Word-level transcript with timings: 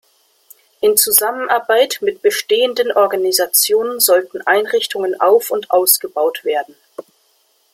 In 0.79 0.97
Zusammenarbeit 0.97 1.99
mit 2.01 2.23
bestehenden 2.23 2.91
Organisationen 2.91 3.99
sollen 3.99 4.41
Einrichtungen 4.47 5.21
auf- 5.21 5.51
und 5.51 5.69
ausgebaut 5.69 6.43
werden. 6.43 6.75